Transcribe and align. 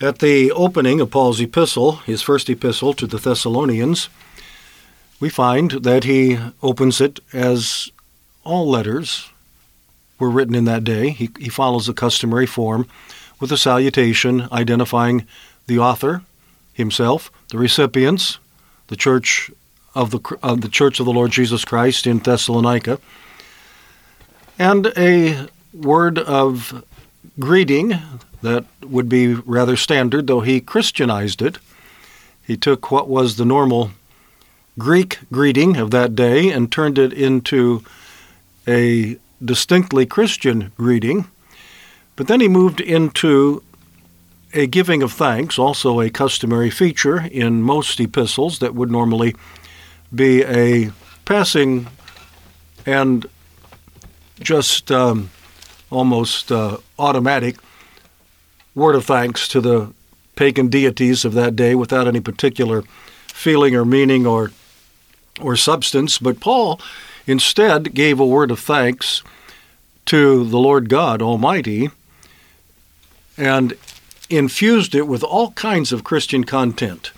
At 0.00 0.18
the 0.18 0.50
opening 0.50 1.00
of 1.00 1.10
Paul's 1.12 1.40
epistle, 1.40 1.96
his 1.98 2.20
first 2.20 2.50
epistle 2.50 2.94
to 2.94 3.06
the 3.06 3.18
Thessalonians, 3.18 4.08
we 5.20 5.28
find 5.28 5.70
that 5.70 6.02
he 6.02 6.36
opens 6.62 7.00
it 7.00 7.20
as 7.32 7.92
all 8.42 8.68
letters 8.68 9.30
were 10.18 10.30
written 10.30 10.56
in 10.56 10.64
that 10.64 10.82
day. 10.82 11.10
He, 11.10 11.30
he 11.38 11.48
follows 11.48 11.86
the 11.86 11.94
customary 11.94 12.46
form 12.46 12.88
with 13.38 13.52
a 13.52 13.56
salutation 13.56 14.48
identifying 14.50 15.26
the 15.66 15.78
author 15.78 16.22
himself, 16.72 17.30
the 17.50 17.58
recipients, 17.58 18.38
the 18.88 18.96
church 18.96 19.50
of 19.94 20.10
the 20.10 20.38
of 20.42 20.60
the 20.60 20.68
Church 20.68 20.98
of 20.98 21.06
the 21.06 21.12
Lord 21.12 21.30
Jesus 21.30 21.64
Christ 21.64 22.04
in 22.04 22.18
Thessalonica, 22.18 22.98
and 24.58 24.92
a 24.96 25.46
word 25.72 26.18
of 26.18 26.84
greeting 27.38 27.98
that 28.42 28.64
would 28.82 29.08
be 29.08 29.34
rather 29.34 29.76
standard, 29.76 30.26
though 30.26 30.40
he 30.40 30.60
Christianized 30.60 31.40
it. 31.40 31.58
He 32.46 32.56
took 32.56 32.90
what 32.90 33.08
was 33.08 33.36
the 33.36 33.44
normal 33.44 33.90
Greek 34.78 35.18
greeting 35.32 35.76
of 35.76 35.90
that 35.92 36.14
day 36.14 36.50
and 36.50 36.70
turned 36.70 36.98
it 36.98 37.12
into 37.12 37.82
a 38.68 39.18
distinctly 39.42 40.04
Christian 40.04 40.72
greeting. 40.76 41.26
But 42.16 42.28
then 42.28 42.40
he 42.40 42.48
moved 42.48 42.80
into 42.80 43.62
a 44.52 44.66
giving 44.66 45.02
of 45.02 45.12
thanks, 45.12 45.58
also 45.58 46.00
a 46.00 46.10
customary 46.10 46.70
feature 46.70 47.20
in 47.20 47.62
most 47.62 47.98
epistles 47.98 48.58
that 48.60 48.74
would 48.74 48.90
normally 48.90 49.34
be 50.14 50.44
a 50.44 50.92
passing 51.24 51.88
and 52.86 53.26
just 54.40 54.92
um, 54.92 55.30
almost 55.90 56.50
uh, 56.50 56.78
automatic 56.98 57.56
word 58.74 58.94
of 58.94 59.04
thanks 59.04 59.46
to 59.48 59.60
the 59.60 59.92
pagan 60.36 60.68
deities 60.68 61.24
of 61.24 61.34
that 61.34 61.54
day 61.54 61.74
without 61.74 62.08
any 62.08 62.20
particular 62.20 62.82
feeling 63.28 63.74
or 63.74 63.84
meaning 63.84 64.26
or 64.26 64.50
or 65.40 65.56
substance. 65.56 66.18
But 66.18 66.40
Paul 66.40 66.80
instead 67.26 67.94
gave 67.94 68.20
a 68.20 68.26
word 68.26 68.50
of 68.50 68.60
thanks 68.60 69.22
to 70.06 70.44
the 70.44 70.58
Lord 70.58 70.88
God 70.88 71.22
Almighty 71.22 71.90
and 73.36 73.74
infused 74.30 74.94
it 74.94 75.08
with 75.08 75.24
all 75.24 75.50
kinds 75.52 75.92
of 75.92 76.04
Christian 76.04 76.44
content. 76.44 77.12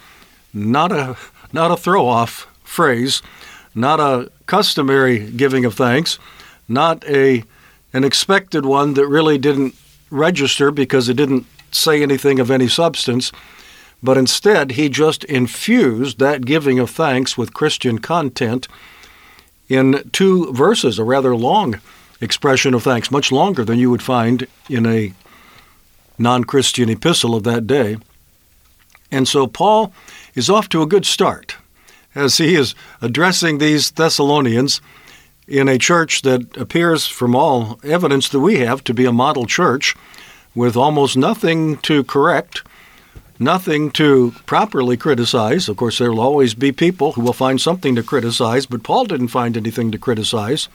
Not 0.52 0.92
a 0.92 1.16
not 1.52 1.70
a 1.70 1.76
throw 1.76 2.06
off 2.06 2.46
phrase, 2.64 3.22
not 3.74 4.00
a 4.00 4.30
customary 4.46 5.30
giving 5.30 5.64
of 5.64 5.74
thanks, 5.74 6.18
not 6.68 7.04
a 7.06 7.44
an 7.96 8.04
expected 8.04 8.66
one 8.66 8.92
that 8.92 9.08
really 9.08 9.38
didn't 9.38 9.74
register 10.10 10.70
because 10.70 11.08
it 11.08 11.14
didn't 11.14 11.46
say 11.70 12.02
anything 12.02 12.38
of 12.38 12.50
any 12.50 12.68
substance, 12.68 13.32
but 14.02 14.18
instead 14.18 14.72
he 14.72 14.90
just 14.90 15.24
infused 15.24 16.18
that 16.18 16.44
giving 16.44 16.78
of 16.78 16.90
thanks 16.90 17.38
with 17.38 17.54
Christian 17.54 17.98
content 17.98 18.68
in 19.70 20.10
two 20.12 20.52
verses, 20.52 20.98
a 20.98 21.04
rather 21.04 21.34
long 21.34 21.80
expression 22.20 22.74
of 22.74 22.82
thanks, 22.82 23.10
much 23.10 23.32
longer 23.32 23.64
than 23.64 23.78
you 23.78 23.90
would 23.90 24.02
find 24.02 24.46
in 24.68 24.84
a 24.84 25.14
non 26.18 26.44
Christian 26.44 26.90
epistle 26.90 27.34
of 27.34 27.44
that 27.44 27.66
day. 27.66 27.96
And 29.10 29.26
so 29.26 29.46
Paul 29.46 29.90
is 30.34 30.50
off 30.50 30.68
to 30.68 30.82
a 30.82 30.86
good 30.86 31.06
start 31.06 31.56
as 32.14 32.36
he 32.36 32.56
is 32.56 32.74
addressing 33.00 33.56
these 33.56 33.90
Thessalonians 33.90 34.82
in 35.48 35.68
a 35.68 35.78
church 35.78 36.22
that 36.22 36.56
appears, 36.56 37.06
from 37.06 37.34
all 37.34 37.78
evidence 37.84 38.28
that 38.28 38.40
we 38.40 38.58
have, 38.58 38.82
to 38.84 38.94
be 38.94 39.04
a 39.04 39.12
model 39.12 39.46
church 39.46 39.94
with 40.54 40.76
almost 40.76 41.16
nothing 41.16 41.76
to 41.78 42.02
correct, 42.04 42.62
nothing 43.38 43.90
to 43.92 44.34
properly 44.46 44.96
criticize. 44.96 45.68
Of 45.68 45.76
course, 45.76 45.98
there 45.98 46.10
will 46.10 46.20
always 46.20 46.54
be 46.54 46.72
people 46.72 47.12
who 47.12 47.20
will 47.20 47.32
find 47.32 47.60
something 47.60 47.94
to 47.94 48.02
criticize, 48.02 48.66
but 48.66 48.82
Paul 48.82 49.04
didn't 49.04 49.28
find 49.28 49.56
anything 49.56 49.92
to 49.92 49.98
criticize. 49.98 50.68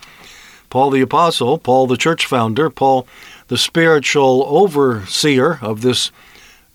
Paul 0.70 0.90
the 0.90 1.02
Apostle, 1.02 1.58
Paul 1.58 1.88
the 1.88 1.98
church 1.98 2.26
founder, 2.26 2.70
Paul 2.70 3.06
the 3.48 3.58
spiritual 3.58 4.46
overseer 4.48 5.60
of 5.62 5.82
this 5.82 6.12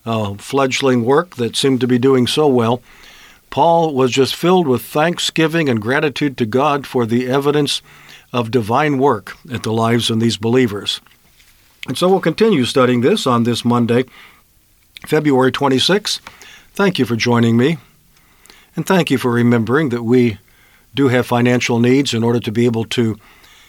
uh, 0.04 0.34
fledgling 0.34 1.04
work 1.04 1.36
that 1.36 1.56
seemed 1.56 1.80
to 1.80 1.88
be 1.88 1.98
doing 1.98 2.26
so 2.26 2.46
well, 2.46 2.82
Paul 3.50 3.94
was 3.94 4.10
just 4.10 4.34
filled 4.34 4.66
with 4.66 4.82
thanksgiving 4.82 5.68
and 5.68 5.80
gratitude 5.80 6.36
to 6.38 6.46
God 6.46 6.86
for 6.86 7.06
the 7.06 7.28
evidence 7.28 7.80
of 8.32 8.50
divine 8.50 8.98
work 8.98 9.36
at 9.50 9.62
the 9.62 9.72
lives 9.72 10.10
of 10.10 10.20
these 10.20 10.36
believers. 10.36 11.00
And 11.86 11.96
so 11.96 12.08
we'll 12.08 12.20
continue 12.20 12.64
studying 12.64 13.00
this 13.00 13.26
on 13.26 13.44
this 13.44 13.64
Monday, 13.64 14.04
February 15.06 15.52
26. 15.52 16.20
Thank 16.72 16.98
you 16.98 17.04
for 17.04 17.16
joining 17.16 17.56
me. 17.56 17.78
And 18.74 18.86
thank 18.86 19.10
you 19.10 19.16
for 19.16 19.32
remembering 19.32 19.88
that 19.90 20.02
we 20.02 20.38
do 20.94 21.08
have 21.08 21.26
financial 21.26 21.78
needs 21.78 22.12
in 22.12 22.24
order 22.24 22.40
to 22.40 22.52
be 22.52 22.66
able 22.66 22.84
to 22.86 23.18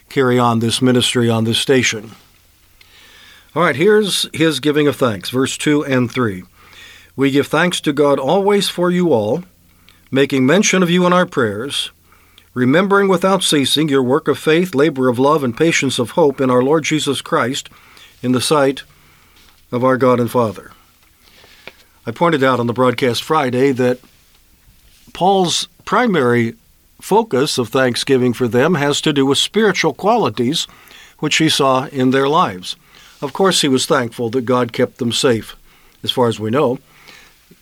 carry 0.10 0.40
on 0.40 0.60
this 0.60 0.82
ministry 0.82 1.30
on 1.30 1.44
this 1.44 1.60
station. 1.60 2.12
All 3.56 3.64
right, 3.64 3.76
here's 3.76 4.30
his 4.34 4.60
giving 4.60 4.88
of 4.88 4.96
thanks, 4.96 5.30
verse 5.30 5.58
2 5.58 5.86
and 5.86 6.12
3. 6.12 6.44
We 7.16 7.32
give 7.32 7.48
thanks 7.48 7.82
to 7.82 7.94
God 7.94 8.20
always 8.20 8.70
for 8.70 8.92
you 8.92 9.14
all, 9.14 9.44
making 10.12 10.46
mention 10.46 10.84
of 10.84 10.90
you 10.90 11.06
in 11.06 11.14
our 11.14 11.26
prayers, 11.26 11.92
remembering 12.54 13.08
without 13.08 13.44
ceasing 13.44 13.90
your 13.90 14.04
work 14.04 14.28
of 14.28 14.40
faith, 14.40 14.74
labor 14.74 15.10
of 15.10 15.20
love, 15.20 15.44
and 15.44 15.56
patience 15.56 16.00
of 16.00 16.12
hope 16.12 16.42
in 16.42 16.50
our 16.50 16.64
Lord 16.64 16.84
Jesus 16.84 17.22
Christ 17.22 17.70
in 18.22 18.32
the 18.32 18.42
sight 18.42 18.84
of 19.72 19.84
our 19.84 19.98
God 19.98 20.20
and 20.20 20.32
Father. 20.32 20.72
I 22.06 22.12
pointed 22.12 22.44
out 22.44 22.60
on 22.60 22.68
the 22.68 22.74
broadcast 22.74 23.22
Friday 23.22 23.72
that 23.74 24.00
Paul's 25.14 25.68
primary 25.84 26.56
focus 27.02 27.58
of 27.58 27.70
thanksgiving 27.70 28.34
for 28.34 28.48
them 28.48 28.76
has 28.76 29.02
to 29.02 29.14
do 29.14 29.26
with 29.26 29.38
spiritual 29.38 29.94
qualities 29.94 30.68
which 31.20 31.38
he 31.38 31.50
saw 31.50 31.86
in 31.88 32.12
their 32.12 32.30
lives. 32.30 32.76
Of 33.22 33.34
course, 33.34 33.62
he 33.62 33.68
was 33.68 33.86
thankful 33.86 34.30
that 34.30 34.46
God 34.46 34.74
kept 34.74 34.98
them 34.98 35.12
safe, 35.12 35.56
as 36.04 36.12
far 36.12 36.28
as 36.28 36.40
we 36.40 36.50
know. 36.50 36.80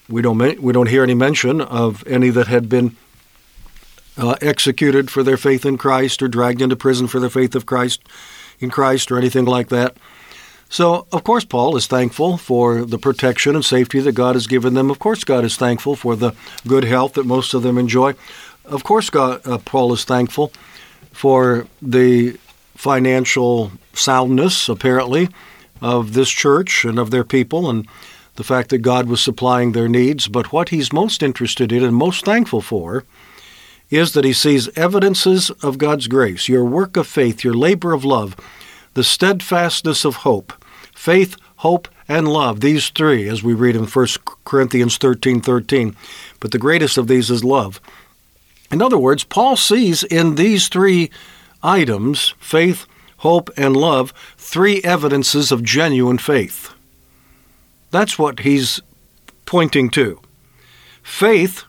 We 0.08 0.22
don't 0.22 0.62
we 0.62 0.74
don't 0.74 0.90
hear 0.90 1.04
any 1.04 1.16
mention 1.16 1.62
of 1.62 2.06
any 2.08 2.30
that 2.30 2.48
had 2.48 2.70
been 2.70 2.96
uh, 4.18 4.36
executed 4.42 5.10
for 5.10 5.24
their 5.24 5.38
faith 5.38 5.66
in 5.66 5.78
Christ 5.78 6.22
or 6.22 6.28
dragged 6.28 6.62
into 6.62 6.76
prison 6.76 7.08
for 7.08 7.20
their 7.20 7.30
faith 7.30 7.56
of 7.56 7.66
Christ 7.66 8.04
in 8.60 8.70
Christ 8.70 9.12
or 9.12 9.18
anything 9.18 9.46
like 9.46 9.70
that. 9.70 9.98
So, 10.70 11.06
of 11.12 11.24
course, 11.24 11.46
Paul 11.46 11.76
is 11.76 11.88
thankful 11.88 12.38
for 12.38 12.86
the 12.86 12.98
protection 12.98 13.56
and 13.56 13.64
safety 13.64 14.00
that 14.00 14.14
God 14.14 14.36
has 14.36 14.48
given 14.48 14.74
them. 14.74 14.90
Of 14.90 15.00
course, 15.00 15.24
God 15.24 15.46
is 15.46 15.56
thankful 15.56 15.96
for 15.96 16.16
the 16.16 16.34
good 16.68 16.84
health 16.84 17.14
that 17.14 17.26
most 17.26 17.54
of 17.54 17.64
them 17.64 17.78
enjoy. 17.78 18.16
Of 18.66 18.84
course, 18.84 19.10
God, 19.10 19.46
uh, 19.46 19.60
Paul 19.60 19.94
is 19.94 20.06
thankful 20.06 20.52
for 21.12 21.68
the 21.82 22.38
financial 22.76 23.72
soundness, 23.94 24.68
apparently, 24.68 25.30
of 25.82 26.14
this 26.14 26.30
church 26.30 26.84
and 26.84 26.98
of 26.98 27.12
their 27.12 27.24
people, 27.24 27.70
and 27.70 27.88
the 28.36 28.44
fact 28.44 28.70
that 28.70 28.80
God 28.80 29.08
was 29.08 29.22
supplying 29.22 29.72
their 29.72 29.88
needs. 29.88 30.28
But 30.28 30.52
what 30.52 30.70
he's 30.70 30.94
most 30.94 31.24
interested 31.24 31.72
in 31.72 31.84
and 31.84 31.96
most 31.96 32.26
thankful 32.26 32.62
for 32.62 33.06
is 33.90 34.14
that 34.14 34.26
he 34.26 34.34
sees 34.34 34.76
evidences 34.78 35.50
of 35.62 35.78
God's 35.78 36.08
grace, 36.08 36.50
your 36.50 36.66
work 36.66 36.98
of 36.98 37.08
faith, 37.08 37.44
your 37.44 37.54
labor 37.54 37.94
of 37.94 38.04
love, 38.04 38.36
the 38.94 39.04
steadfastness 39.04 40.06
of 40.06 40.18
hope, 40.18 40.54
faith, 40.94 41.38
hope, 41.58 41.88
and 42.08 42.28
love. 42.28 42.62
These 42.62 42.90
three, 42.90 43.28
as 43.28 43.44
we 43.44 43.54
read 43.54 43.76
in 43.76 43.86
1 43.86 44.08
Corinthians 44.44 44.98
13 44.98 45.42
13. 45.42 45.96
But 46.40 46.52
the 46.52 46.60
greatest 46.60 46.98
of 46.98 47.08
these 47.08 47.30
is 47.30 47.44
love. 47.44 47.80
In 48.72 48.82
other 48.82 48.98
words, 48.98 49.24
Paul 49.24 49.56
sees 49.56 50.04
in 50.04 50.36
these 50.36 50.68
three 50.68 51.12
items, 51.64 52.34
faith, 52.40 52.86
hope, 53.18 53.50
and 53.58 53.78
love, 53.78 54.14
three 54.38 54.82
evidences 54.84 55.52
of 55.52 55.64
genuine 55.64 56.18
faith. 56.18 56.75
That's 57.96 58.20
what 58.20 58.42
he's 58.42 58.82
pointing 59.46 59.90
to. 59.92 60.20
Faith 61.02 61.64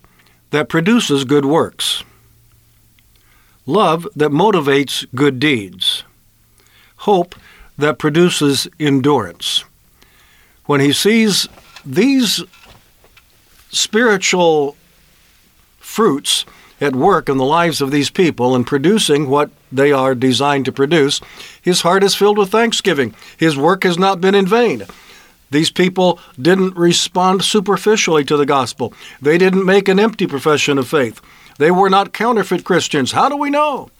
that 0.50 0.69
produces 0.69 1.23
good 1.23 1.44
works. 1.44 2.02
Love 3.64 4.08
that 4.17 4.32
motivates 4.32 5.06
good 5.14 5.38
deeds. 5.38 6.02
Hope 6.96 7.37
that 7.78 8.00
produces 8.00 8.67
endurance. 8.81 9.64
When 10.64 10.81
he 10.81 10.93
sees 10.93 11.46
these 11.84 12.43
spiritual 13.70 14.76
fruits 15.78 16.44
at 16.81 16.96
work 16.96 17.28
in 17.28 17.37
the 17.37 17.44
lives 17.44 17.81
of 17.81 17.93
these 17.93 18.11
people 18.11 18.56
and 18.56 18.67
producing 18.67 19.31
what 19.31 19.52
they 19.70 19.93
are 19.93 20.17
designed 20.17 20.64
to 20.64 20.73
produce, 20.73 21.20
his 21.62 21.82
heart 21.82 22.02
is 22.02 22.17
filled 22.17 22.37
with 22.37 22.50
thanksgiving. 22.50 23.14
His 23.37 23.56
work 23.56 23.84
has 23.84 23.96
not 23.96 24.20
been 24.20 24.34
in 24.34 24.49
vain. 24.49 24.87
These 25.50 25.70
people 25.70 26.19
didn't 26.40 26.76
respond 26.76 27.44
superficially 27.44 28.25
to 28.25 28.37
the 28.37 28.46
gospel. 28.46 28.93
They 29.22 29.38
didn't 29.38 29.64
make 29.64 29.88
an 29.88 30.00
empty 30.00 30.26
profession 30.26 30.78
of 30.78 30.88
faith. 30.88 31.20
They 31.58 31.70
were 31.70 31.90
not 31.90 32.12
counterfeit 32.12 32.64
Christians. 32.64 33.12
How 33.12 33.28
do 33.28 33.37
we 33.37 33.50
know? 33.50 33.90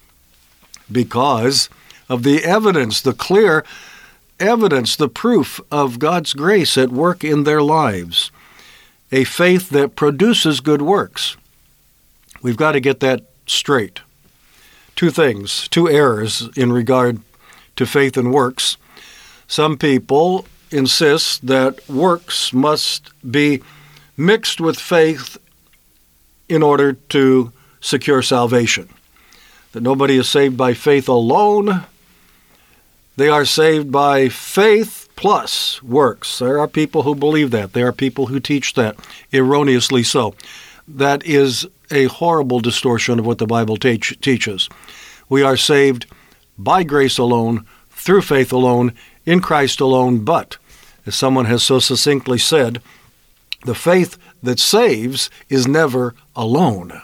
Because 0.91 1.69
of 2.09 2.23
the 2.23 2.43
evidence, 2.43 3.01
the 3.01 3.13
clear 3.13 3.65
evidence, 4.39 4.95
the 4.95 5.09
proof 5.09 5.59
of 5.71 5.99
God's 5.99 6.33
grace 6.33 6.77
at 6.77 6.91
work 6.91 7.23
in 7.23 7.43
their 7.43 7.61
lives. 7.61 8.31
A 9.11 9.23
faith 9.23 9.69
that 9.69 9.95
produces 9.95 10.59
good 10.59 10.81
works. 10.81 11.37
We've 12.41 12.57
got 12.57 12.73
to 12.73 12.79
get 12.79 12.99
that 12.99 13.23
straight. 13.45 14.01
Two 14.95 15.09
things, 15.09 15.67
two 15.69 15.89
errors 15.89 16.49
in 16.55 16.73
regard 16.73 17.21
to 17.77 17.85
faith 17.85 18.17
and 18.17 18.33
works. 18.33 18.77
Some 19.47 19.77
people 19.77 20.45
insist 20.71 21.47
that 21.47 21.87
works 21.89 22.53
must 22.53 23.11
be 23.29 23.61
mixed 24.15 24.59
with 24.59 24.79
faith 24.79 25.37
in 26.49 26.63
order 26.63 26.93
to 26.93 27.51
secure 27.79 28.21
salvation. 28.21 28.89
That 29.71 29.83
nobody 29.83 30.17
is 30.17 30.29
saved 30.29 30.57
by 30.57 30.73
faith 30.73 31.07
alone. 31.07 31.85
They 33.15 33.29
are 33.29 33.45
saved 33.45 33.91
by 33.91 34.29
faith 34.29 35.09
plus 35.15 35.81
works. 35.83 36.39
There 36.39 36.59
are 36.59 36.67
people 36.67 37.03
who 37.03 37.15
believe 37.15 37.51
that. 37.51 37.73
There 37.73 37.87
are 37.87 37.93
people 37.93 38.27
who 38.27 38.39
teach 38.39 38.75
that, 38.75 38.95
erroneously 39.33 40.03
so. 40.03 40.35
That 40.87 41.25
is 41.25 41.67
a 41.91 42.05
horrible 42.05 42.59
distortion 42.59 43.19
of 43.19 43.25
what 43.25 43.39
the 43.39 43.47
Bible 43.47 43.77
teach, 43.77 44.19
teaches. 44.21 44.69
We 45.29 45.41
are 45.41 45.57
saved 45.57 46.05
by 46.57 46.83
grace 46.83 47.17
alone, 47.17 47.65
through 48.07 48.21
faith 48.21 48.53
alone, 48.53 48.93
in 49.25 49.41
Christ 49.41 49.81
alone, 49.81 50.19
but, 50.19 50.55
as 51.05 51.13
someone 51.13 51.43
has 51.43 51.61
so 51.61 51.77
succinctly 51.77 52.37
said, 52.37 52.81
the 53.65 53.75
faith 53.75 54.17
that 54.41 54.61
saves 54.61 55.29
is 55.49 55.67
never 55.67 56.15
alone. 56.33 57.01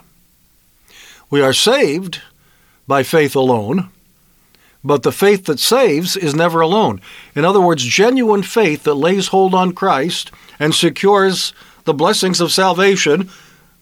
We 1.29 1.41
are 1.41 1.51
saved 1.51 2.21
by 2.87 3.03
faith 3.03 3.35
alone, 3.35 3.89
but 4.81 5.03
the 5.03 5.11
faith 5.11 5.43
that 5.47 5.59
saves 5.59 6.15
is 6.15 6.33
never 6.33 6.61
alone. 6.61 7.01
In 7.35 7.43
other 7.43 7.59
words, 7.59 7.83
genuine 7.83 8.43
faith 8.43 8.83
that 8.83 8.95
lays 8.95 9.27
hold 9.27 9.53
on 9.53 9.73
Christ 9.73 10.31
and 10.57 10.73
secures 10.73 11.51
the 11.83 11.93
blessings 11.93 12.39
of 12.39 12.53
salvation 12.53 13.29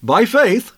by 0.02 0.26
faith, 0.26 0.72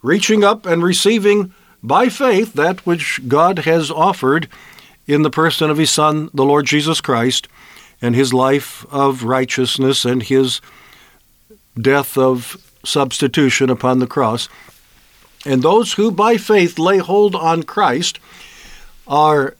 reaching 0.00 0.42
up 0.42 0.64
and 0.64 0.82
receiving 0.82 1.52
by 1.82 2.08
faith 2.08 2.54
that 2.54 2.86
which 2.86 3.20
God 3.28 3.58
has 3.58 3.90
offered 3.90 4.48
in 5.06 5.22
the 5.22 5.30
person 5.30 5.70
of 5.70 5.78
His 5.78 5.90
Son, 5.90 6.30
the 6.32 6.44
Lord 6.44 6.66
Jesus 6.66 7.00
Christ, 7.00 7.48
and 8.00 8.14
His 8.14 8.32
life 8.32 8.86
of 8.90 9.24
righteousness 9.24 10.04
and 10.04 10.22
His 10.22 10.60
death 11.80 12.16
of 12.16 12.56
substitution 12.84 13.70
upon 13.70 13.98
the 13.98 14.06
cross. 14.06 14.48
And 15.46 15.62
those 15.62 15.94
who 15.94 16.10
by 16.10 16.36
faith 16.36 16.78
lay 16.78 16.98
hold 16.98 17.34
on 17.34 17.62
Christ 17.62 18.18
are 19.06 19.54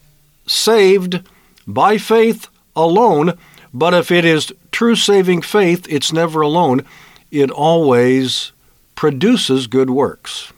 saved 0.47 1.27
by 1.67 1.97
faith 1.97 2.47
alone, 2.75 3.37
but 3.73 3.93
if 3.93 4.11
it 4.11 4.25
is 4.25 4.53
true 4.71 4.95
saving 4.95 5.41
faith, 5.41 5.85
it's 5.89 6.11
never 6.11 6.41
alone. 6.41 6.85
It 7.31 7.51
always 7.51 8.51
produces 8.95 9.67
good 9.67 9.89
works. 9.89 10.51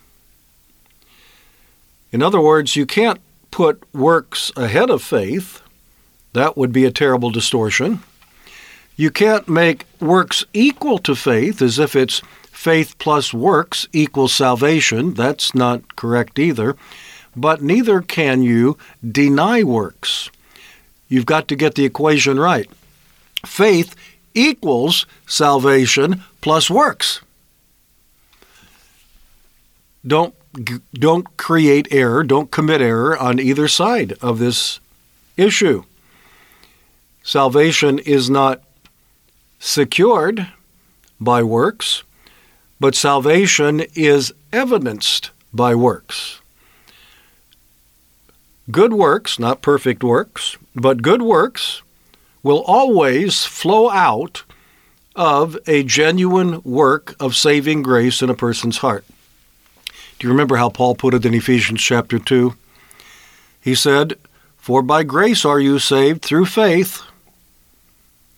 In 2.12 2.22
other 2.24 2.40
words, 2.40 2.76
you 2.76 2.86
can't 2.86 3.20
put 3.58 3.82
works 3.92 4.52
ahead 4.56 4.92
of 4.92 5.02
faith. 5.02 5.64
That 6.34 6.56
would 6.58 6.72
be 6.72 6.86
a 6.86 6.92
terrible 6.92 7.32
distortion. 7.32 8.04
You 8.96 9.10
can't 9.10 9.50
make 9.50 9.88
works 10.00 10.46
equal 10.54 11.00
to 11.00 11.16
faith 11.16 11.60
as 11.60 11.80
if 11.80 11.96
it's 11.96 12.22
faith 12.52 12.96
plus 13.00 13.34
works 13.34 13.88
equals 13.92 14.32
salvation. 14.32 15.16
That's 15.16 15.56
not 15.56 15.96
correct 15.96 16.38
either. 16.38 16.76
But 17.36 17.64
neither 17.64 18.02
can 18.02 18.44
you 18.44 18.78
deny 19.04 19.64
works. 19.64 20.30
You've 21.10 21.26
got 21.26 21.48
to 21.48 21.56
get 21.56 21.74
the 21.74 21.86
equation 21.86 22.40
right. 22.40 22.70
Faith 23.44 23.96
equals 24.36 25.08
salvation 25.26 26.22
plus 26.42 26.70
works. 26.70 27.22
Don't 30.06 30.36
don't 30.94 31.38
create 31.38 31.88
error, 31.92 32.24
don't 32.24 32.52
commit 32.52 32.82
error 32.82 33.18
on 33.18 33.40
either 33.40 33.68
side 33.68 34.14
of 34.22 34.40
this 34.40 34.80
issue. 35.36 35.84
Salvation 37.24 38.00
is 38.00 38.30
not 38.30 38.64
secured 39.60 40.48
by 41.20 41.44
works, 41.44 42.04
but 42.80 42.96
salvation 42.96 43.82
is 43.96 44.34
evidenced 44.54 45.32
by 45.54 45.76
works. 45.76 46.40
Good 48.70 48.94
works, 48.94 49.40
not 49.40 49.62
perfect 49.62 50.04
works, 50.04 50.58
but 50.76 51.02
good 51.02 51.22
works 51.22 51.82
will 52.44 52.62
always 52.64 53.46
flow 53.46 53.90
out 53.90 54.44
of 55.16 55.58
a 55.68 55.84
genuine 55.84 56.62
work 56.64 57.16
of 57.20 57.36
saving 57.36 57.82
grace 57.82 58.22
in 58.22 58.30
a 58.30 58.36
person's 58.36 58.78
heart. 58.78 59.06
Do 60.20 60.26
you 60.26 60.32
remember 60.32 60.56
how 60.56 60.70
Paul 60.70 60.96
put 60.96 61.14
it 61.14 61.26
in 61.26 61.34
Ephesians 61.36 61.82
chapter 61.82 62.18
2? 62.18 62.56
He 63.62 63.76
said, 63.76 64.16
For 64.58 64.82
by 64.82 65.04
grace 65.04 65.46
are 65.46 65.60
you 65.60 65.78
saved 65.78 66.24
through 66.24 66.46
faith. 66.46 67.04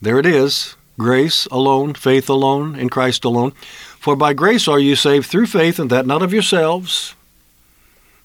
There 0.01 0.19
it 0.19 0.25
is 0.25 0.75
grace 0.98 1.45
alone, 1.45 1.93
faith 1.93 2.29
alone, 2.29 2.75
in 2.75 2.89
Christ 2.89 3.24
alone. 3.24 3.51
For 3.98 4.17
by 4.17 4.33
grace 4.33 4.67
are 4.67 4.79
you 4.79 4.98
saved 4.98 5.27
through 5.27 5.48
faith, 5.48 5.79
and 5.79 5.89
that 5.89 6.05
not 6.05 6.21
of 6.21 6.33
yourselves. 6.33 7.15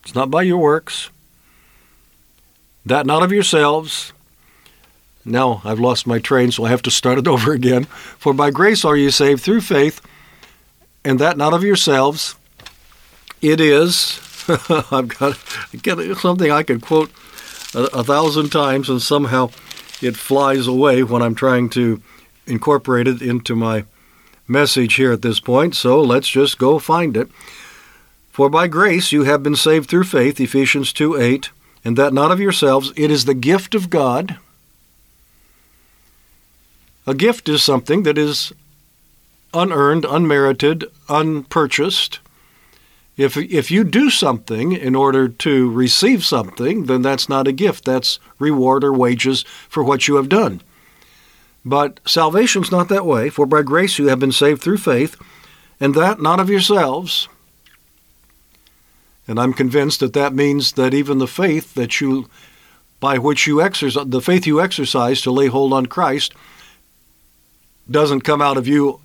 It's 0.02 0.14
not 0.14 0.30
by 0.30 0.42
your 0.42 0.58
works. 0.58 1.10
That 2.84 3.06
not 3.06 3.22
of 3.22 3.32
yourselves. 3.32 4.12
Now 5.24 5.62
I've 5.64 5.78
lost 5.78 6.06
my 6.06 6.18
train, 6.18 6.50
so 6.50 6.64
I 6.64 6.70
have 6.70 6.82
to 6.82 6.90
start 6.90 7.18
it 7.18 7.28
over 7.34 7.52
again. 7.52 7.84
For 7.84 8.34
by 8.34 8.50
grace 8.50 8.84
are 8.84 8.96
you 8.96 9.12
saved 9.12 9.42
through 9.42 9.60
faith, 9.60 10.00
and 11.04 11.20
that 11.20 11.36
not 11.36 11.54
of 11.54 11.62
yourselves. 11.62 12.34
It 13.40 13.60
is. 13.60 14.20
I've 14.90 15.08
got, 15.08 15.38
got 15.82 16.16
something 16.18 16.50
I 16.50 16.62
could 16.62 16.82
quote 16.82 17.10
a, 17.74 17.84
a 17.84 18.04
thousand 18.04 18.50
times, 18.50 18.88
and 18.88 19.00
somehow 19.00 19.50
it 20.00 20.16
flies 20.16 20.66
away 20.66 21.02
when 21.02 21.22
I'm 21.22 21.34
trying 21.34 21.68
to 21.70 22.02
incorporate 22.46 23.08
it 23.08 23.22
into 23.22 23.56
my 23.56 23.84
message 24.46 24.94
here 24.94 25.12
at 25.12 25.22
this 25.22 25.40
point, 25.40 25.74
so 25.74 26.00
let's 26.00 26.28
just 26.28 26.58
go 26.58 26.78
find 26.78 27.16
it. 27.16 27.28
For 28.30 28.50
by 28.50 28.66
grace 28.66 29.12
you 29.12 29.24
have 29.24 29.42
been 29.42 29.56
saved 29.56 29.88
through 29.88 30.04
faith, 30.04 30.40
Ephesians 30.40 30.92
2 30.92 31.16
8, 31.16 31.50
and 31.84 31.96
that 31.96 32.12
not 32.12 32.30
of 32.30 32.40
yourselves, 32.40 32.92
it 32.96 33.10
is 33.10 33.24
the 33.24 33.34
gift 33.34 33.74
of 33.74 33.90
God. 33.90 34.38
A 37.06 37.14
gift 37.14 37.48
is 37.48 37.62
something 37.62 38.02
that 38.04 38.18
is 38.18 38.52
unearned, 39.52 40.04
unmerited, 40.04 40.84
unpurchased. 41.08 42.18
If, 43.16 43.36
if 43.36 43.70
you 43.70 43.84
do 43.84 44.10
something 44.10 44.72
in 44.72 44.96
order 44.96 45.28
to 45.28 45.70
receive 45.70 46.24
something, 46.24 46.86
then 46.86 47.02
that's 47.02 47.28
not 47.28 47.46
a 47.46 47.52
gift. 47.52 47.84
That's 47.84 48.18
reward 48.38 48.82
or 48.82 48.92
wages 48.92 49.42
for 49.68 49.84
what 49.84 50.08
you 50.08 50.16
have 50.16 50.28
done. 50.28 50.62
But 51.64 52.00
salvation's 52.04 52.72
not 52.72 52.88
that 52.88 53.06
way, 53.06 53.30
for 53.30 53.46
by 53.46 53.62
grace 53.62 53.98
you 53.98 54.08
have 54.08 54.18
been 54.18 54.32
saved 54.32 54.62
through 54.62 54.78
faith, 54.78 55.16
and 55.80 55.94
that 55.94 56.20
not 56.20 56.40
of 56.40 56.50
yourselves. 56.50 57.28
And 59.26 59.38
I'm 59.38 59.54
convinced 59.54 60.00
that 60.00 60.12
that 60.12 60.34
means 60.34 60.72
that 60.72 60.92
even 60.92 61.18
the 61.18 61.26
faith 61.26 61.74
that 61.74 62.00
you 62.00 62.28
by 63.00 63.18
which 63.18 63.46
you 63.46 63.60
exercise 63.60 64.06
the 64.06 64.20
faith 64.20 64.46
you 64.46 64.60
exercise 64.60 65.20
to 65.22 65.30
lay 65.30 65.46
hold 65.46 65.72
on 65.72 65.86
Christ 65.86 66.32
doesn't 67.90 68.22
come 68.22 68.40
out 68.40 68.56
of 68.56 68.66
you 68.66 69.00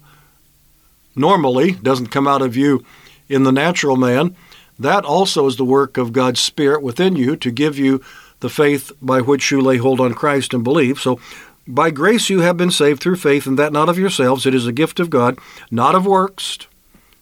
normally, 1.15 1.71
doesn't 1.71 2.07
come 2.07 2.27
out 2.27 2.41
of 2.41 2.55
you 2.55 2.85
in 3.29 3.43
the 3.43 3.51
natural 3.51 3.95
man. 3.95 4.35
That 4.77 5.05
also 5.05 5.45
is 5.45 5.55
the 5.55 5.65
work 5.65 5.97
of 5.97 6.13
God's 6.13 6.39
Spirit 6.39 6.81
within 6.81 7.15
you 7.15 7.35
to 7.37 7.51
give 7.51 7.77
you 7.77 8.01
the 8.39 8.49
faith 8.49 8.91
by 9.01 9.21
which 9.21 9.51
you 9.51 9.61
lay 9.61 9.77
hold 9.77 9.99
on 9.99 10.13
Christ 10.13 10.53
and 10.53 10.63
believe. 10.63 10.99
So, 10.99 11.19
by 11.67 11.91
grace 11.91 12.29
you 12.29 12.39
have 12.39 12.57
been 12.57 12.71
saved 12.71 12.99
through 12.99 13.17
faith, 13.17 13.45
and 13.45 13.59
that 13.59 13.71
not 13.71 13.89
of 13.89 13.99
yourselves. 13.99 14.45
It 14.47 14.55
is 14.55 14.65
a 14.65 14.71
gift 14.71 14.99
of 14.99 15.11
God, 15.11 15.37
not 15.69 15.93
of 15.93 16.05
works, 16.05 16.57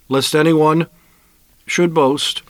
lest 0.08 0.34
anyone 0.34 0.88
should 1.66 1.94
boast. 1.94 2.44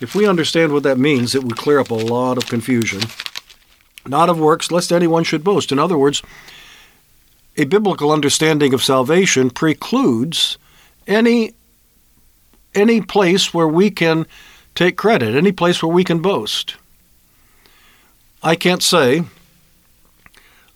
If 0.00 0.14
we 0.14 0.28
understand 0.28 0.72
what 0.72 0.82
that 0.82 0.98
means, 0.98 1.34
it 1.34 1.42
would 1.42 1.56
clear 1.56 1.80
up 1.80 1.90
a 1.90 1.94
lot 1.94 2.36
of 2.36 2.46
confusion. 2.46 3.00
Not 4.06 4.28
of 4.28 4.38
works, 4.38 4.70
lest 4.70 4.92
anyone 4.92 5.24
should 5.24 5.42
boast. 5.42 5.72
In 5.72 5.78
other 5.78 5.96
words, 5.96 6.22
a 7.56 7.64
biblical 7.64 8.12
understanding 8.12 8.74
of 8.74 8.84
salvation 8.84 9.50
precludes 9.50 10.58
any 11.06 11.54
any 12.78 13.00
place 13.00 13.52
where 13.52 13.68
we 13.68 13.90
can 13.90 14.26
take 14.74 14.96
credit, 14.96 15.34
any 15.34 15.52
place 15.52 15.82
where 15.82 15.92
we 15.92 16.04
can 16.04 16.20
boast. 16.20 16.76
I 18.42 18.54
can't 18.54 18.82
say, 18.82 19.24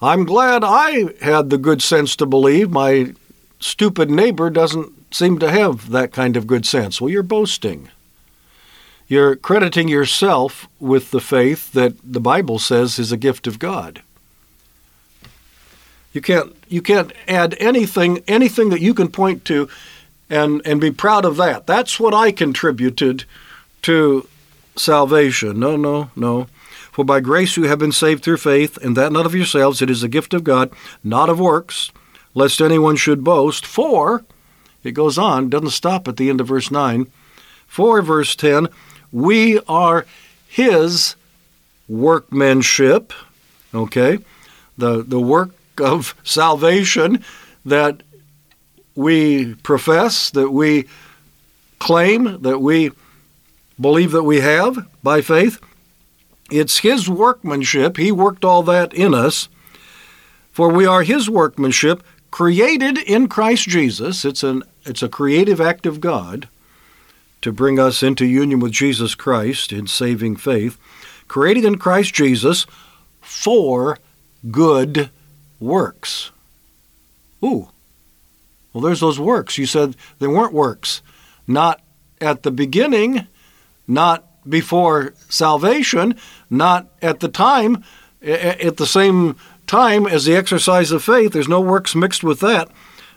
I'm 0.01 0.25
glad 0.25 0.65
I 0.65 1.15
had 1.25 1.51
the 1.51 1.59
good 1.59 1.81
sense 1.81 2.17
to 2.17 2.27
believe 2.27 2.71
my 2.71 3.15
stupid 3.61 4.11
neighbor 4.11 4.51
doesn't 4.51 5.15
seem 5.15 5.39
to 5.39 5.51
have 5.51 5.91
that 5.91 6.13
kind 6.13 6.37
of 6.37 6.47
good 6.47 6.67
sense. 6.67 7.01
Well, 7.01 7.11
you're 7.11 7.23
boasting. 7.23 7.89
You're 9.07 9.37
crediting 9.37 9.89
yourself 9.89 10.67
with 10.81 11.11
the 11.11 11.21
faith 11.21 11.73
that 11.73 11.95
the 12.03 12.21
Bible 12.21 12.59
says 12.59 12.99
is 12.99 13.13
a 13.13 13.17
gift 13.17 13.47
of 13.47 13.59
God. 13.59 14.03
You 16.13 16.21
can't 16.21 16.55
you 16.69 16.83
can't 16.83 17.13
add 17.29 17.57
anything 17.59 18.23
anything 18.27 18.71
that 18.71 18.81
you 18.81 18.95
can 18.95 19.09
point 19.09 19.45
to 19.47 19.69
and 20.33 20.63
and 20.65 20.81
be 20.81 20.91
proud 20.91 21.25
of 21.25 21.37
that. 21.37 21.67
That's 21.67 22.01
what 22.01 22.15
I 22.15 22.33
contributed 22.33 23.25
to 23.83 24.27
salvation. 24.75 25.61
No, 25.61 25.77
no, 25.77 26.11
no. 26.17 26.47
For 26.91 27.05
by 27.05 27.21
grace 27.21 27.57
you 27.57 27.65
have 27.65 27.79
been 27.79 27.93
saved 27.93 28.25
through 28.25 28.39
faith, 28.39 28.79
and 28.79 28.97
that 28.97 29.13
not 29.13 29.27
of 29.27 29.35
yourselves, 29.35 29.83
it 29.83 29.91
is 29.91 30.03
a 30.03 30.09
gift 30.09 30.35
of 30.35 30.45
God, 30.45 30.71
not 31.05 31.29
of 31.29 31.39
works, 31.39 31.91
lest 32.35 32.61
anyone 32.61 32.97
should 32.97 33.23
boast. 33.23 33.65
For, 33.65 34.25
it 34.83 34.93
goes 34.93 35.19
on, 35.19 35.49
doesn't 35.49 35.71
stop 35.71 36.09
at 36.09 36.17
the 36.17 36.29
end 36.29 36.41
of 36.41 36.49
verse 36.49 36.71
9. 36.71 37.07
For, 37.67 38.03
verse 38.03 38.35
10, 38.37 38.69
we 39.11 39.59
are 39.61 40.07
his 40.47 41.17
workmanship, 41.89 43.13
okay? 43.75 44.19
The, 44.77 45.03
the 45.03 45.21
work 45.21 45.51
of 45.81 46.15
salvation 46.23 47.25
that 47.65 48.03
we 48.95 49.55
profess, 49.57 50.31
that 50.31 50.51
we 50.51 50.87
claim, 51.79 52.43
that 52.43 52.61
we 52.61 52.91
believe 53.81 54.13
that 54.13 54.23
we 54.23 54.41
have 54.41 54.87
by 55.03 55.21
faith. 55.21 55.59
It's 56.51 56.79
His 56.79 57.09
workmanship. 57.09 57.97
He 57.97 58.13
worked 58.13 58.45
all 58.45 58.63
that 58.65 58.93
in 58.93 59.15
us. 59.15 59.49
For 60.53 60.69
we 60.69 60.87
are 60.87 61.03
His 61.03 61.31
workmanship, 61.31 62.05
created 62.31 62.99
in 62.99 63.27
Christ 63.27 63.69
Jesus. 63.69 64.25
It's, 64.25 64.43
an, 64.43 64.63
it's 64.85 65.03
a 65.03 65.09
creative 65.09 65.61
act 65.61 65.87
of 65.87 66.01
God 66.01 66.49
to 67.41 67.53
bring 67.53 67.79
us 67.79 68.03
into 68.03 68.27
union 68.27 68.61
with 68.61 68.73
Jesus 68.73 69.15
Christ 69.15 69.73
in 69.73 69.87
saving 69.87 70.37
faith. 70.37 70.79
Created 71.27 71.65
in 71.65 71.79
Christ 71.79 72.15
Jesus 72.15 72.67
for 73.21 73.99
good 74.51 75.11
works. 75.59 76.31
Ooh. 77.43 77.72
Well, 78.73 78.83
there's 78.83 79.01
those 79.01 79.21
works. 79.21 79.59
You 79.59 79.67
said 79.67 79.97
they 80.19 80.27
weren't 80.27 80.53
works. 80.53 81.03
Not 81.47 81.83
at 82.21 82.43
the 82.43 82.51
beginning, 82.51 83.27
not 83.87 84.49
before 84.49 85.15
salvation, 85.29 86.17
not 86.49 86.89
at 87.01 87.21
the 87.21 87.29
time, 87.29 87.85
at 88.23 88.77
the 88.77 88.87
same 88.87 89.37
time 89.67 90.07
as 90.07 90.25
the 90.25 90.37
exercise 90.37 90.93
of 90.93 91.03
faith. 91.03 91.33
There's 91.33 91.49
no 91.49 91.61
works 91.61 91.95
mixed 91.95 92.25
with 92.25 92.41
that. 92.41 92.71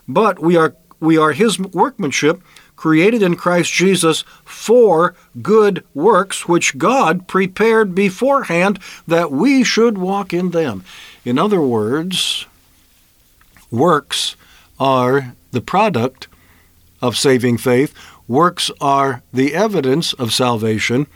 But 0.08 0.40
we 0.40 0.56
are 0.56 0.76
we 1.00 1.18
are 1.18 1.34
his 1.34 1.60
workmanship 1.60 2.42
created 2.76 3.22
in 3.22 3.36
Christ 3.36 3.72
Jesus 3.72 4.24
for 4.44 5.16
good 5.42 5.84
works 5.94 6.48
which 6.48 6.78
God 6.78 7.28
prepared 7.28 7.96
beforehand 7.96 8.80
that 9.08 9.32
we 9.32 9.64
should 9.64 9.98
walk 9.98 10.34
in 10.34 10.52
them. 10.52 10.84
In 11.24 11.38
other 11.38 11.62
words, 11.62 12.46
works 13.72 14.36
are 14.80 15.36
the 15.56 15.62
product 15.62 16.28
of 17.02 17.18
saving 17.18 17.58
faith. 17.58 17.96
Works 18.28 18.70
are 18.80 19.24
the 19.34 19.56
evidence 19.56 20.14
of 20.14 20.32
salvation. 20.32 21.08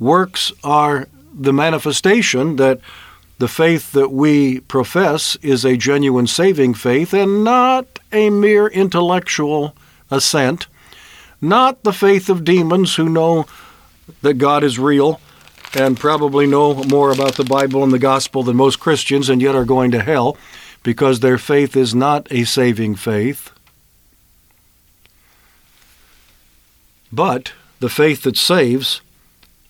Works 0.00 0.52
are 0.64 1.06
the 1.32 1.52
manifestation 1.52 2.56
that 2.56 2.80
the 3.38 3.48
faith 3.48 3.92
that 3.92 4.10
we 4.10 4.60
profess 4.60 5.36
is 5.42 5.64
a 5.64 5.76
genuine 5.76 6.26
saving 6.26 6.74
faith 6.74 7.12
and 7.12 7.44
not 7.44 7.98
a 8.12 8.30
mere 8.30 8.68
intellectual 8.68 9.76
assent, 10.10 10.66
not 11.40 11.82
the 11.82 11.92
faith 11.92 12.28
of 12.28 12.44
demons 12.44 12.94
who 12.94 13.08
know 13.08 13.46
that 14.22 14.34
God 14.34 14.62
is 14.62 14.78
real 14.78 15.20
and 15.74 15.98
probably 15.98 16.46
know 16.46 16.74
more 16.84 17.10
about 17.10 17.34
the 17.34 17.44
Bible 17.44 17.82
and 17.82 17.92
the 17.92 17.98
gospel 17.98 18.44
than 18.44 18.56
most 18.56 18.78
Christians 18.78 19.28
and 19.28 19.42
yet 19.42 19.56
are 19.56 19.64
going 19.64 19.90
to 19.90 20.02
hell 20.02 20.36
because 20.84 21.20
their 21.20 21.38
faith 21.38 21.76
is 21.76 21.94
not 21.94 22.28
a 22.30 22.44
saving 22.44 22.94
faith. 22.94 23.50
But 27.14 27.52
the 27.78 27.88
faith 27.88 28.22
that 28.22 28.36
saves 28.36 29.00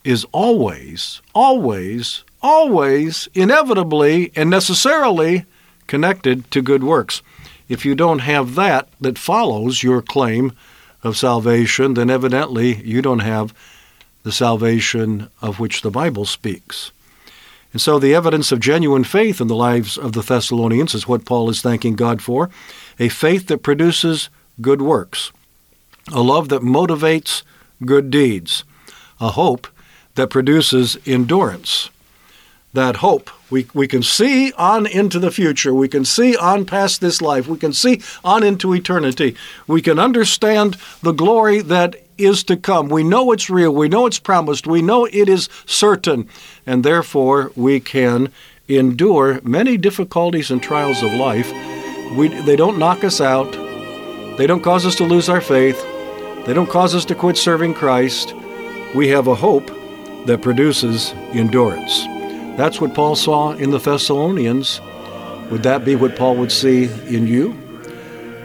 is 0.03 0.25
always, 0.31 1.21
always, 1.35 2.23
always, 2.41 3.29
inevitably, 3.35 4.31
and 4.35 4.49
necessarily 4.49 5.45
connected 5.85 6.49
to 6.49 6.63
good 6.63 6.83
works. 6.83 7.21
If 7.69 7.85
you 7.85 7.93
don't 7.93 8.19
have 8.19 8.55
that 8.55 8.89
that 8.99 9.19
follows 9.19 9.83
your 9.83 10.01
claim 10.01 10.53
of 11.03 11.17
salvation, 11.17 11.93
then 11.93 12.09
evidently 12.09 12.81
you 12.83 13.03
don't 13.03 13.19
have 13.19 13.53
the 14.23 14.31
salvation 14.31 15.29
of 15.39 15.59
which 15.59 15.83
the 15.83 15.91
Bible 15.91 16.25
speaks. 16.25 16.91
And 17.73 17.81
so 17.81 17.99
the 17.99 18.15
evidence 18.15 18.51
of 18.51 18.59
genuine 18.59 19.03
faith 19.03 19.39
in 19.39 19.47
the 19.47 19.55
lives 19.55 19.99
of 19.99 20.13
the 20.13 20.23
Thessalonians 20.23 20.95
is 20.95 21.07
what 21.07 21.25
Paul 21.25 21.51
is 21.51 21.61
thanking 21.61 21.95
God 21.95 22.23
for 22.23 22.49
a 22.97 23.09
faith 23.09 23.45
that 23.47 23.61
produces 23.61 24.29
good 24.61 24.81
works 24.81 25.31
a 26.11 26.21
love 26.21 26.49
that 26.49 26.61
motivates 26.61 27.43
good 27.85 28.09
deeds, 28.09 28.63
a 29.19 29.29
hope 29.29 29.67
that 30.15 30.29
produces 30.29 30.97
endurance. 31.05 31.89
That 32.73 32.97
hope, 32.97 33.29
we, 33.49 33.67
we 33.73 33.87
can 33.87 34.03
see 34.03 34.51
on 34.53 34.85
into 34.85 35.17
the 35.17 35.31
future. 35.31 35.73
We 35.73 35.87
can 35.87 36.03
see 36.03 36.35
on 36.35 36.65
past 36.65 36.99
this 36.99 37.21
life. 37.21 37.47
We 37.47 37.57
can 37.57 37.71
see 37.71 38.01
on 38.23 38.43
into 38.43 38.73
eternity. 38.73 39.35
We 39.65 39.81
can 39.81 39.97
understand 39.97 40.75
the 41.01 41.13
glory 41.13 41.61
that 41.61 41.95
is 42.17 42.43
to 42.45 42.57
come. 42.57 42.89
We 42.89 43.03
know 43.03 43.31
it's 43.31 43.49
real. 43.49 43.73
We 43.73 43.87
know 43.87 44.05
it's 44.05 44.19
promised. 44.19 44.67
We 44.67 44.81
know 44.81 45.05
it 45.05 45.29
is 45.29 45.47
certain. 45.65 46.27
And 46.65 46.83
therefore, 46.83 47.51
we 47.55 47.79
can 47.79 48.29
endure 48.67 49.39
many 49.43 49.77
difficulties 49.77 50.51
and 50.51 50.61
trials 50.61 51.01
of 51.01 51.13
life. 51.13 51.49
We, 52.17 52.27
they 52.27 52.57
don't 52.57 52.77
knock 52.77 53.05
us 53.05 53.21
out. 53.21 53.53
They 54.37 54.47
don't 54.47 54.63
cause 54.63 54.85
us 54.85 54.95
to 54.95 55.05
lose 55.05 55.29
our 55.29 55.39
faith. 55.39 55.81
They 56.45 56.53
don't 56.53 56.69
cause 56.69 56.93
us 56.93 57.05
to 57.05 57.15
quit 57.15 57.37
serving 57.37 57.73
Christ. 57.73 58.35
We 58.93 59.07
have 59.09 59.27
a 59.27 59.35
hope 59.35 59.67
that 60.27 60.41
produces 60.41 61.11
endurance. 61.33 62.03
That's 62.55 62.79
what 62.79 62.93
Paul 62.93 63.15
saw 63.15 63.51
in 63.53 63.71
the 63.71 63.79
Thessalonians. 63.79 64.79
Would 65.49 65.63
that 65.63 65.83
be 65.83 65.95
what 65.95 66.15
Paul 66.15 66.35
would 66.37 66.51
see 66.51 66.85
in 67.07 67.27
you? 67.27 67.51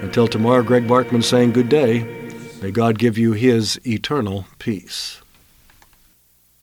Until 0.00 0.26
tomorrow, 0.26 0.62
Greg 0.62 0.86
Barkman 0.88 1.22
saying 1.22 1.52
good 1.52 1.68
day. 1.68 2.02
May 2.62 2.70
God 2.70 2.98
give 2.98 3.18
you 3.18 3.32
his 3.32 3.78
eternal 3.86 4.46
peace. 4.58 5.20